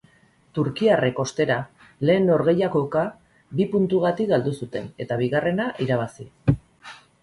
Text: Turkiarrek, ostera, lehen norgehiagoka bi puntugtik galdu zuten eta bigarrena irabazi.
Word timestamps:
Turkiarrek, 0.59 1.21
ostera, 1.23 1.57
lehen 2.11 2.25
norgehiagoka 2.31 3.05
bi 3.61 3.71
puntugtik 3.77 4.35
galdu 4.35 4.59
zuten 4.65 4.93
eta 5.07 5.23
bigarrena 5.25 5.73
irabazi. 5.89 6.33